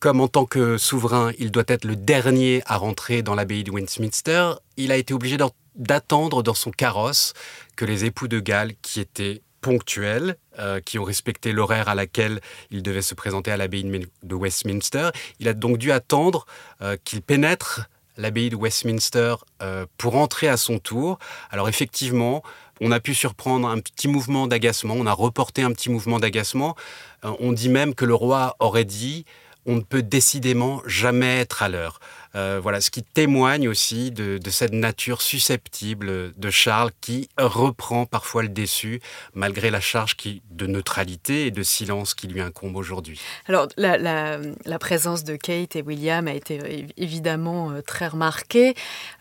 comme 0.00 0.20
en 0.22 0.28
tant 0.28 0.46
que 0.46 0.78
souverain, 0.78 1.32
il 1.38 1.50
doit 1.50 1.64
être 1.68 1.84
le 1.84 1.94
dernier 1.94 2.62
à 2.64 2.78
rentrer 2.78 3.22
dans 3.22 3.34
l'abbaye 3.34 3.64
de 3.64 3.70
Westminster, 3.70 4.52
il 4.78 4.92
a 4.92 4.96
été 4.96 5.12
obligé 5.12 5.36
d'attendre 5.76 6.42
dans 6.42 6.54
son 6.54 6.70
carrosse 6.70 7.34
que 7.76 7.84
les 7.84 8.06
époux 8.06 8.26
de 8.26 8.40
Galles, 8.40 8.72
qui 8.80 8.98
étaient 8.98 9.42
ponctuels, 9.60 10.36
euh, 10.58 10.80
qui 10.80 10.98
ont 10.98 11.04
respecté 11.04 11.52
l'horaire 11.52 11.90
à 11.90 11.94
laquelle 11.94 12.40
il 12.70 12.82
devait 12.82 13.02
se 13.02 13.14
présenter 13.14 13.50
à 13.50 13.58
l'abbaye 13.58 13.84
de 14.22 14.34
Westminster, 14.34 15.10
il 15.38 15.48
a 15.48 15.52
donc 15.52 15.76
dû 15.76 15.92
attendre 15.92 16.46
euh, 16.80 16.96
qu'il 17.04 17.20
pénètre 17.20 17.82
l'abbaye 18.16 18.48
de 18.48 18.56
Westminster 18.56 19.34
euh, 19.62 19.84
pour 19.98 20.16
entrer 20.16 20.48
à 20.48 20.56
son 20.56 20.78
tour. 20.78 21.18
Alors 21.50 21.68
effectivement, 21.68 22.42
on 22.80 22.90
a 22.90 23.00
pu 23.00 23.14
surprendre 23.14 23.68
un 23.68 23.80
petit 23.80 24.08
mouvement 24.08 24.46
d'agacement, 24.46 24.94
on 24.96 25.06
a 25.06 25.12
reporté 25.12 25.62
un 25.62 25.72
petit 25.72 25.90
mouvement 25.90 26.18
d'agacement. 26.18 26.74
on 27.22 27.52
dit 27.52 27.68
même 27.68 27.94
que 27.94 28.06
le 28.06 28.14
roi 28.14 28.56
aurait 28.60 28.86
dit 28.86 29.26
on 29.66 29.76
ne 29.76 29.80
peut 29.80 30.02
décidément 30.02 30.82
jamais 30.86 31.38
être 31.38 31.62
à 31.62 31.68
l'heure. 31.68 32.00
Euh, 32.36 32.60
voilà, 32.62 32.80
ce 32.80 32.90
qui 32.90 33.02
témoigne 33.02 33.68
aussi 33.68 34.12
de, 34.12 34.38
cette 34.50 34.72
nature 34.72 35.22
susceptible 35.22 36.32
de 36.36 36.50
Charles 36.50 36.90
qui 37.00 37.28
reprend 37.38 38.06
parfois 38.06 38.42
le 38.42 38.48
déçu 38.48 39.00
malgré 39.34 39.70
la 39.70 39.80
charge 39.80 40.16
qui, 40.16 40.42
de 40.50 40.66
neutralité 40.66 41.46
et 41.46 41.50
de 41.50 41.62
silence 41.62 42.14
qui 42.14 42.26
lui 42.26 42.40
incombe 42.40 42.76
aujourd'hui. 42.76 43.20
Alors 43.46 43.68
la, 43.76 44.38
présence 44.78 45.24
de 45.24 45.36
Kate 45.36 45.76
et 45.76 45.82
William 45.82 46.26
a 46.26 46.32
été 46.32 46.86
évidemment 46.96 47.70
euh, 47.70 47.80
très 47.80 48.08
remarquée, 48.08 48.74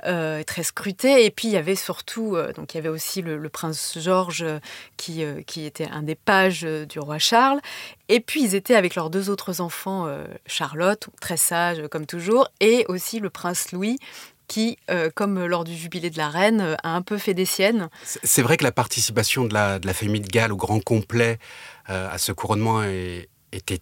euh, 0.06 0.44
très 0.44 0.64
scrutée 0.64 1.26
et 1.26 1.32
puis 1.32 1.48
il 1.48 1.54
y 1.54 1.58
avait 1.58 1.76
surtout, 1.76 2.38
donc 2.56 2.74
il 2.74 2.78
y 2.78 2.80
avait 2.80 2.90
aussi 2.90 3.22
le, 3.22 3.50
prince 3.50 3.98
George 4.00 4.46
qui, 4.98 5.24
qui 5.48 5.66
était 5.66 5.88
un 5.88 6.04
des 6.04 6.16
pages 6.16 6.62
du 6.62 7.00
roi 7.00 7.18
Charles 7.18 7.60
et 8.08 8.20
puis 8.20 8.44
ils 8.44 8.56
étaient 8.56 8.76
avec 8.76 8.96
leurs 8.96 9.10
deux 9.10 9.30
autres 9.30 9.62
enfants, 9.62 10.08
Charlotte, 10.46 11.08
très 11.22 11.38
sage 11.38 11.88
comme 11.90 12.06
toujours, 12.06 12.50
et 12.60 12.86
aussi 12.88 12.99
aussi 13.00 13.20
le 13.20 13.30
prince 13.30 13.72
Louis 13.72 13.98
qui, 14.48 14.78
euh, 14.90 15.10
comme 15.16 15.46
lors 15.46 15.64
du 15.64 15.74
jubilé 15.74 16.10
de 16.10 16.18
la 16.18 16.28
reine, 16.28 16.60
euh, 16.60 16.76
a 16.84 16.96
un 16.96 17.02
peu 17.02 17.18
fait 17.18 17.34
des 17.34 17.46
siennes. 17.46 17.90
C'est 18.04 18.42
vrai 18.42 18.58
que 18.58 18.66
la 18.66 18.74
participation 18.74 19.46
de 19.46 19.54
la, 19.54 19.80
famille 19.94 20.20
de 20.20 20.28
Galles 20.28 20.52
au 20.52 20.58
grand 20.58 20.84
complet 20.84 21.40
euh, 21.90 22.10
à 22.12 22.18
ce 22.18 22.34
couronnement 22.34 22.84
était 23.54 23.82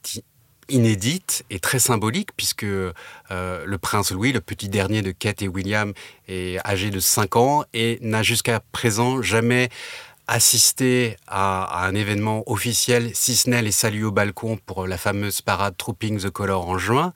inédite 0.70 1.46
et 1.50 1.60
très 1.60 1.80
symbolique 1.80 2.30
puisque 2.36 2.64
le 2.64 3.76
prince 3.78 4.12
Louis, 4.12 4.34
le 4.34 4.42
petit 4.42 4.68
dernier 4.68 5.02
de 5.02 5.12
Kate 5.12 5.42
et 5.42 5.48
William, 5.48 5.94
est 6.28 6.60
âgé 6.68 6.90
de 6.90 7.00
5 7.00 7.38
ans 7.38 7.64
et 7.74 7.98
n'a 8.02 8.22
jusqu'à 8.22 8.60
présent 8.74 9.22
jamais 9.22 9.70
assisté 10.28 11.16
à, 11.28 11.86
un 11.86 11.96
événement 11.96 12.44
officiel, 12.50 13.12
si 13.14 13.36
ce 13.36 13.50
n'est 13.50 13.62
les 13.62 13.72
saluts 13.72 14.04
au 14.04 14.12
balcon 14.12 14.58
pour 14.66 14.86
la 14.86 14.98
fameuse 14.98 15.42
parade 15.42 15.76
Trooping 15.78 16.20
the 16.20 16.30
Color 16.30 16.68
en 16.68 16.78
juin. 16.78 17.14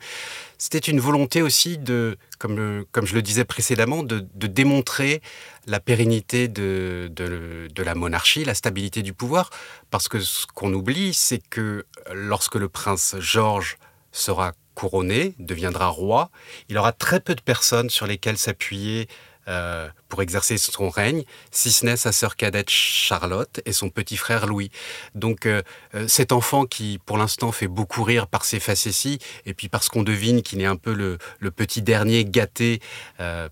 C'était 0.58 0.80
une 0.80 1.00
volonté 1.00 1.42
aussi 1.42 1.78
de, 1.78 2.18
comme, 2.40 2.86
comme 2.92 3.06
je 3.06 3.16
le 3.16 3.22
disais 3.22 3.44
précédemment, 3.44 4.04
de, 4.04 4.26
démontrer 4.36 5.22
la 5.68 5.80
pérennité 5.80 6.48
de, 6.48 7.12
de, 7.12 7.84
la 7.84 7.96
monarchie, 7.96 8.46
la 8.46 8.54
stabilité 8.54 9.02
du 9.02 9.14
pouvoir, 9.14 9.50
parce 9.90 10.08
que 10.08 10.20
ce 10.20 10.46
qu'on 10.48 10.74
oublie, 10.74 11.14
c'est 11.14 11.42
que 11.50 11.86
lorsque 12.14 12.56
le 12.56 12.70
prince 12.70 13.16
George 13.20 13.78
sera 14.12 14.54
couronné, 14.76 15.36
deviendra 15.40 15.88
roi, 15.88 16.30
il 16.70 16.78
aura 16.78 16.92
très 16.92 17.20
peu 17.20 17.36
de 17.36 17.42
personnes 17.42 17.90
sur 17.90 18.08
lesquelles 18.08 18.38
s'appuyer 18.38 19.08
euh, 19.48 19.90
pour 20.08 20.22
exercer 20.22 20.58
son 20.60 20.90
règne, 20.90 21.24
si 21.50 21.72
ce 21.72 21.84
n'est 21.86 21.98
sa 21.98 22.12
sœur 22.12 22.36
cadette 22.36 22.70
Charlotte 22.70 23.60
et 23.66 23.74
son 23.74 23.90
petit 23.90 24.16
frère 24.18 24.46
Louis. 24.46 24.70
Donc 25.16 25.46
euh, 25.46 25.64
euh, 25.96 26.08
cet 26.08 26.32
enfant 26.32 26.66
qui 26.66 27.00
pour 27.06 27.18
l'instant 27.18 27.52
fait 27.52 27.68
beaucoup 27.68 28.04
rire 28.04 28.28
par 28.28 28.46
ses 28.46 28.60
facéties 28.60 29.18
et 29.48 29.56
puis 29.56 29.68
parce 29.68 29.90
qu'on 29.90 30.04
devine 30.04 30.44
qu'il 30.44 30.62
est 30.62 30.66
un 30.66 30.76
peu 30.76 30.94
le, 30.94 31.18
petit 31.52 31.82
dernier 31.82 32.24
gâté 32.24 32.82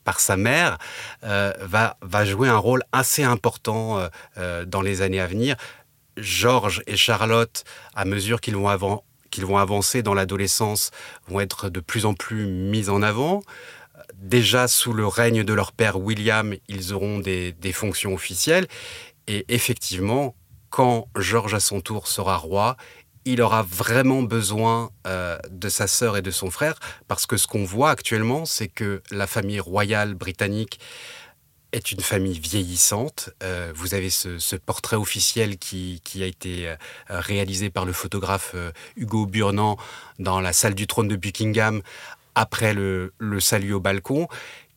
par 0.03 0.19
sa 0.19 0.37
mère, 0.37 0.77
va, 1.21 1.97
va 2.01 2.25
jouer 2.25 2.47
un 2.47 2.57
rôle 2.57 2.81
assez 2.91 3.23
important 3.23 4.07
dans 4.37 4.81
les 4.81 5.01
années 5.01 5.19
à 5.19 5.27
venir. 5.27 5.55
Georges 6.17 6.81
et 6.87 6.95
Charlotte, 6.97 7.63
à 7.93 8.05
mesure 8.05 8.41
qu'ils 8.41 8.55
vont, 8.55 9.03
qu'ils 9.31 9.45
vont 9.45 9.57
avancer 9.57 10.01
dans 10.01 10.13
l'adolescence, 10.13 10.91
vont 11.27 11.39
être 11.39 11.69
de 11.69 11.79
plus 11.79 12.05
en 12.05 12.13
plus 12.13 12.47
mis 12.47 12.89
en 12.89 13.01
avant 13.01 13.41
déjà 14.21 14.67
sous 14.67 14.93
le 14.93 15.07
règne 15.07 15.43
de 15.43 15.53
leur 15.53 15.71
père 15.71 15.99
William, 15.99 16.55
ils 16.67 16.93
auront 16.93 17.19
des, 17.19 17.53
fonctions 17.73 18.13
officielles. 18.13 18.67
Et 19.27 19.45
effectivement, 19.47 20.35
quand 20.69 21.07
George 21.15 21.53
à 21.53 21.59
son 21.59 21.81
tour 21.81 22.07
sera 22.07 22.37
roi, 22.37 22.77
il 23.25 23.41
aura 23.41 23.63
vraiment 23.63 24.23
besoin 24.23 24.91
euh, 25.07 25.37
de 25.51 25.69
sa 25.69 25.87
sœur 25.87 26.17
et 26.17 26.21
de 26.21 26.31
son 26.31 26.49
frère, 26.49 26.79
parce 27.07 27.25
que 27.25 27.37
ce 27.37 27.47
qu'on 27.47 27.65
voit 27.65 27.91
actuellement, 27.91 28.45
c'est 28.45 28.67
que 28.67 29.01
la 29.11 29.27
famille 29.27 29.59
royale 29.59 30.15
britannique 30.15 30.79
est 31.71 31.91
une 31.91 31.99
famille 31.99 32.39
vieillissante. 32.39 33.29
Euh, 33.43 33.71
vous 33.75 33.93
avez 33.93 34.09
ce, 34.09 34.55
portrait 34.55 34.95
officiel 34.95 35.59
qui, 35.59 36.01
a 36.15 36.25
été 36.25 36.67
euh, 36.67 36.75
réalisé 37.09 37.69
par 37.69 37.85
le 37.85 37.93
photographe 37.93 38.55
Hugo 38.95 39.27
Burnand 39.27 39.77
dans 40.17 40.39
la 40.39 40.51
salle 40.51 40.73
du 40.73 40.87
trône 40.87 41.07
de 41.07 41.15
Buckingham 41.15 41.83
après 42.35 42.73
le, 42.73 43.11
salut 43.39 43.73
au 43.73 43.79
balcon, 43.79 44.27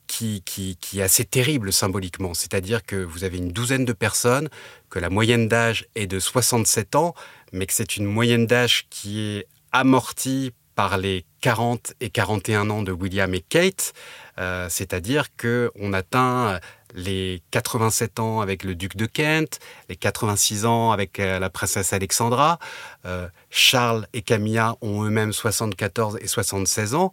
qui, 0.07 0.43
qui, 0.45 0.77
est 0.99 1.03
assez 1.03 1.25
terrible 1.25 1.73
symboliquement. 1.73 2.35
C'est-à-dire 2.35 2.85
que 2.85 2.97
vous 2.97 3.25
avez 3.25 3.39
une 3.39 3.51
douzaine 3.51 3.87
de 3.87 3.95
personnes, 3.95 4.51
que 4.91 4.99
la 4.99 5.09
moyenne 5.09 5.49
d'âge 5.49 5.87
est 5.95 6.07
de 6.07 6.19
67 6.19 6.97
ans, 6.97 7.15
mais 7.53 7.67
que 7.67 7.73
c'est 7.73 7.97
une 7.97 8.05
moyenne 8.05 8.47
d'âge 8.47 8.87
qui 8.91 9.21
est 9.21 9.47
amortie 9.73 10.53
par 10.75 10.99
les 10.99 11.25
40 11.41 11.95
et 12.01 12.11
41 12.11 12.71
ans 12.71 12.83
de 12.83 12.93
William 12.93 13.33
et 13.35 13.41
Kate, 13.41 13.93
euh, 14.39 14.69
c'est-à-dire 14.71 15.29
qu'on 15.37 15.93
atteint 15.93 16.61
les 16.95 17.43
87 17.51 18.21
ans 18.21 18.41
avec 18.41 18.65
le 18.65 18.75
duc 18.75 18.97
de 18.97 19.07
Kent, 19.07 19.61
les 19.89 19.97
86 19.97 20.67
ans 20.67 20.93
avec 20.93 21.19
euh, 21.19 21.39
la 21.39 21.51
princesse 21.51 21.93
Alexandra. 21.93 22.59
Euh, 23.07 23.29
Charles 23.51 24.07
et 24.13 24.23
Camilla 24.23 24.77
ont 24.81 25.05
eux-mêmes 25.05 25.33
74 25.33 26.19
et 26.21 26.27
76 26.27 26.95
ans. 26.95 27.13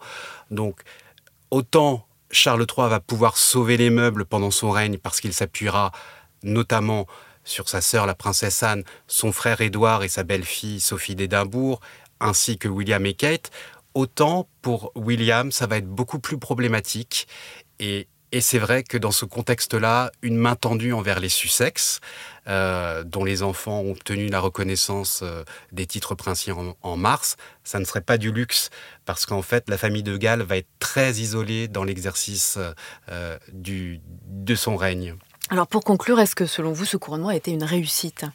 Donc, 0.51 0.81
autant 1.51 2.05
Charles 2.31 2.65
III 2.65 2.89
va 2.89 3.00
pouvoir 3.00 3.38
sauver 3.38 3.77
les 3.77 3.89
meubles 3.89 4.25
pendant 4.25 4.51
son 4.51 4.71
règne 4.71 4.98
parce 4.98 5.21
qu'il 5.21 5.33
s'appuiera 5.33 5.91
notamment 6.43 7.07
sur 7.43 7.67
sa 7.67 7.81
sœur, 7.81 8.05
la 8.05 8.15
princesse 8.15 8.62
Anne, 8.63 8.83
son 9.07 9.31
frère 9.31 9.62
Édouard 9.62 10.03
et 10.03 10.09
sa 10.09 10.24
belle-fille 10.24 10.79
Sophie 10.79 11.15
d'Édimbourg, 11.15 11.79
ainsi 12.19 12.57
que 12.57 12.67
William 12.67 13.05
et 13.05 13.13
Kate, 13.13 13.50
autant 13.93 14.48
pour 14.62 14.91
William, 14.95 15.51
ça 15.51 15.65
va 15.65 15.77
être 15.77 15.88
beaucoup 15.88 16.19
plus 16.19 16.38
problématique. 16.38 17.27
Et 17.79 18.07
et 18.31 18.41
c'est 18.41 18.59
vrai 18.59 18.83
que 18.83 18.98
dans 18.98 19.12
ce 19.12 19.25
contexte-là, 19.25 20.12
une 20.21 20.38
main 20.38 20.55
tendue 20.55 20.93
envers 20.93 21.19
les 21.19 21.29
Sussex, 21.29 22.00
euh, 22.48 23.03
dont 23.03 23.24
les 23.24 23.43
enfants 23.43 23.81
ont 23.81 23.91
obtenu 23.91 24.27
la 24.27 24.39
reconnaissance 24.39 25.21
euh, 25.24 25.43
des 25.71 25.88
titres 25.88 26.15
princiers 26.15 26.53
en, 26.81 26.98
mars, 26.98 27.38
ça 27.63 27.79
ne 27.79 27.86
serait 27.86 28.01
pas 28.01 28.17
du 28.17 28.31
luxe, 28.31 28.69
parce 29.05 29.25
qu'en 29.25 29.41
fait, 29.41 29.69
la 29.69 29.77
famille 29.77 30.03
de 30.03 30.15
Galles 30.17 30.41
va 30.41 30.57
être 30.57 30.69
très 30.79 31.13
isolée 31.13 31.67
dans 31.67 31.83
l'exercice 31.83 32.59
euh, 33.09 33.38
de 33.51 34.55
son 34.55 34.77
règne. 34.77 35.15
Alors 35.51 35.65
pour 35.65 35.83
conclure, 35.83 36.19
est-ce 36.19 36.36
que 36.36 36.45
selon 36.45 36.74
vous, 36.74 36.86
ce 36.86 36.98
couronnement 36.98 37.29
a 37.29 37.36
été 37.36 37.50
une 37.50 37.63
réussite? 37.63 38.25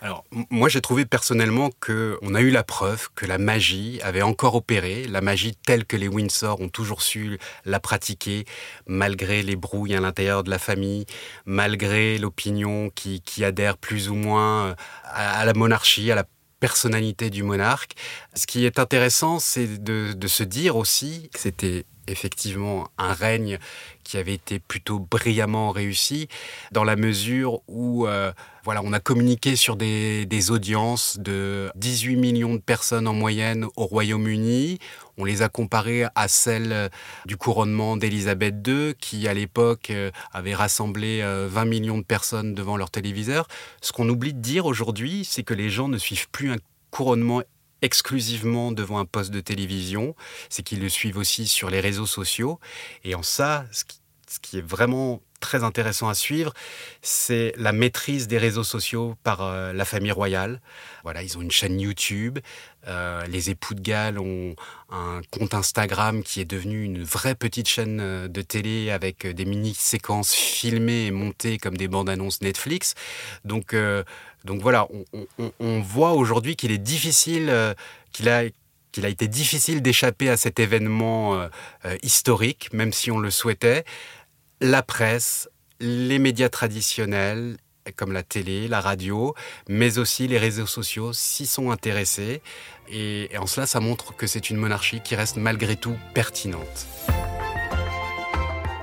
Alors, 0.00 0.24
moi, 0.50 0.68
j'ai 0.68 0.80
trouvé 0.80 1.06
personnellement 1.06 1.70
qu'on 1.84 2.34
a 2.34 2.40
eu 2.40 2.50
la 2.50 2.62
preuve 2.62 3.08
que 3.16 3.26
la 3.26 3.38
magie 3.38 3.98
avait 4.02 4.22
encore 4.22 4.54
opéré, 4.54 5.04
la 5.08 5.20
magie 5.20 5.56
telle 5.66 5.84
que 5.84 5.96
les 5.96 6.06
Windsor 6.06 6.60
ont 6.60 6.68
toujours 6.68 7.02
su 7.02 7.38
la 7.64 7.80
pratiquer, 7.80 8.44
malgré 8.86 9.42
les 9.42 9.56
brouilles 9.56 9.96
à 9.96 10.00
l'intérieur 10.00 10.44
de 10.44 10.50
la 10.50 10.60
famille, 10.60 11.04
malgré 11.46 12.16
l'opinion 12.18 12.90
qui, 12.94 13.22
adhère 13.42 13.76
plus 13.76 14.08
ou 14.08 14.14
moins 14.14 14.76
à, 15.04 15.44
la 15.44 15.54
monarchie, 15.54 16.10
à 16.12 16.14
la 16.14 16.24
personnalité 16.60 17.30
du 17.30 17.42
monarque. 17.42 17.94
Ce 18.34 18.46
qui 18.46 18.66
est 18.66 18.78
intéressant, 18.78 19.38
c'est 19.40 19.82
de, 19.82 20.12
de 20.12 20.28
se 20.28 20.44
dire 20.44 20.76
aussi 20.76 21.28
que 21.32 21.40
c'était 21.40 21.86
effectivement 22.08 22.88
un 22.98 23.12
règne 23.12 23.58
qui 24.04 24.16
avait 24.16 24.34
été 24.34 24.58
plutôt 24.58 24.98
brillamment 24.98 25.70
réussi, 25.70 26.28
dans 26.72 26.84
la 26.84 26.96
mesure 26.96 27.60
où 27.68 28.06
euh, 28.06 28.32
voilà, 28.64 28.80
on 28.84 28.92
a 28.92 29.00
communiqué 29.00 29.54
sur 29.54 29.76
des, 29.76 30.50
audiences 30.50 31.18
de 31.18 31.70
18 31.76 32.16
millions 32.16 32.54
de 32.54 32.60
personnes 32.60 33.06
en 33.06 33.12
moyenne 33.12 33.66
au 33.76 33.84
Royaume-Uni. 33.84 34.78
On 35.18 35.24
les 35.24 35.42
a 35.42 35.48
comparées 35.48 36.04
à 36.14 36.28
celles 36.28 36.90
du 37.26 37.36
couronnement 37.36 37.96
d'Élisabeth 37.96 38.56
II, 38.66 38.94
qui 38.98 39.28
à 39.28 39.34
l'époque 39.34 39.90
euh, 39.90 40.10
avait 40.32 40.54
rassemblé 40.54 41.20
20 41.20 41.26
euh, 41.26 41.64
millions 41.64 41.98
de 41.98 42.04
personnes 42.04 42.54
devant 42.54 42.76
leur 42.76 42.90
téléviseur. 42.90 43.46
Ce 43.82 43.92
qu'on 43.92 44.08
oublie 44.08 44.32
de 44.32 44.40
dire 44.40 44.66
aujourd'hui, 44.66 45.24
c'est 45.24 45.42
que 45.42 45.54
les 45.54 45.70
gens 45.70 45.88
ne 45.88 45.98
suivent 45.98 46.28
plus 46.30 46.50
un 46.50 46.58
couronnement 46.90 47.42
exclusivement 47.82 48.72
devant 48.72 48.98
un 48.98 49.04
poste 49.04 49.30
de 49.30 49.40
télévision, 49.40 50.14
c'est 50.48 50.62
qu'ils 50.62 50.80
le 50.80 50.88
suivent 50.88 51.18
aussi 51.18 51.46
sur 51.46 51.70
les 51.70 51.80
réseaux 51.80 52.06
sociaux. 52.06 52.58
Et 53.04 53.14
en 53.14 53.22
ça, 53.22 53.66
ce 53.70 53.84
qui, 53.84 54.58
est 54.58 54.62
vraiment 54.62 55.22
très 55.40 55.62
intéressant 55.62 56.08
à 56.08 56.14
suivre, 56.14 56.52
c'est 57.00 57.54
la 57.56 57.72
maîtrise 57.72 58.26
des 58.26 58.38
réseaux 58.38 58.64
sociaux 58.64 59.14
par 59.22 59.40
euh, 59.40 59.72
la 59.72 59.84
famille 59.84 60.10
royale. 60.10 60.60
Voilà, 61.04 61.22
ils 61.22 61.38
ont 61.38 61.40
une 61.40 61.50
chaîne 61.50 61.80
YouTube. 61.80 62.40
Euh, 62.88 63.24
les 63.26 63.50
époux 63.50 63.74
de 63.74 63.80
Galles 63.80 64.18
ont 64.18 64.56
un 64.90 65.20
compte 65.30 65.54
Instagram 65.54 66.22
qui 66.22 66.40
est 66.40 66.44
devenu 66.44 66.82
une 66.82 67.02
vraie 67.02 67.36
petite 67.36 67.68
chaîne 67.68 68.00
euh, 68.00 68.28
de 68.28 68.42
télé 68.42 68.90
avec 68.90 69.26
des 69.26 69.44
mini-séquences 69.44 70.34
filmées 70.34 71.06
et 71.06 71.10
montées 71.10 71.58
comme 71.58 71.76
des 71.76 71.88
bandes 71.88 72.10
annonces 72.10 72.40
Netflix. 72.42 72.94
Donc, 73.44 73.74
donc 74.48 74.60
voilà, 74.60 74.88
on, 75.60 75.80
voit 75.80 76.14
aujourd'hui 76.14 76.56
qu'il 76.56 76.72
est 76.72 76.78
difficile, 76.78 77.50
a 77.50 77.74
qu'il 78.10 79.04
a 79.04 79.08
été 79.08 79.28
difficile 79.28 79.82
d'échapper 79.82 80.30
à 80.30 80.36
cet 80.36 80.58
événement 80.58 81.48
historique, 82.02 82.72
même 82.72 82.92
si 82.92 83.10
on 83.10 83.18
le 83.18 83.30
souhaitait 83.30 83.84
la 84.60 84.82
presse, 84.82 85.48
les 85.80 86.18
médias 86.18 86.48
traditionnels 86.48 87.58
comme 87.96 88.12
la 88.12 88.22
télé, 88.22 88.68
la 88.68 88.80
radio, 88.80 89.34
mais 89.68 89.98
aussi 89.98 90.28
les 90.28 90.38
réseaux 90.38 90.66
sociaux 90.66 91.12
s'y 91.12 91.46
sont 91.46 91.70
intéressés. 91.70 92.42
Et, 92.90 93.30
en 93.38 93.46
cela, 93.46 93.66
ça 93.66 93.80
montre 93.80 94.14
que 94.14 94.26
c'est 94.26 94.50
une 94.50 94.56
monarchie 94.56 95.00
qui 95.00 95.14
reste 95.14 95.36
malgré 95.36 95.76
tout 95.76 95.96
pertinente. 96.14 96.86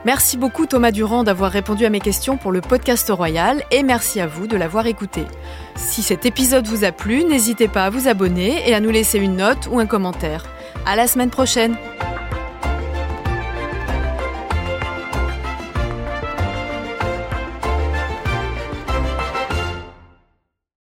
Merci 0.05 0.38
beaucoup 0.38 0.67
Thomas 0.67 0.91
Durand 0.91 1.24
d'avoir 1.24 1.51
répondu 1.51 1.83
à 1.83 1.89
mes 1.89 2.00
questions 2.00 2.38
pour 2.38 2.51
le 2.51 2.62
podcast 2.62 3.09
royal 3.09 3.63
et 3.71 3.81
merci 3.81 4.21
à 4.21 4.27
vous 4.27 4.45
de 4.45 4.55
l'avoir 4.55 4.85
écouté. 4.85 5.24
Si 5.75 6.03
cet 6.03 6.27
épisode 6.27 6.67
vous 6.67 6.83
a 6.83 6.91
plu, 6.91 7.24
n'hésitez 7.24 7.67
pas 7.67 7.85
à 7.85 7.89
vous 7.89 8.07
abonner 8.07 8.69
et 8.69 8.75
à 8.75 8.79
nous 8.79 8.91
laisser 8.91 9.17
une 9.17 9.35
note 9.35 9.67
ou 9.71 9.79
un 9.79 9.88
commentaire. 9.88 10.45
À 10.85 10.95
la 10.95 11.07
semaine 11.07 11.31
prochaine! 11.31 11.75